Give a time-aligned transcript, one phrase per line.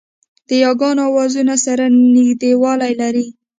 [0.47, 1.83] د یاګانو آوازونه سره
[2.17, 3.27] نږدېوالی لري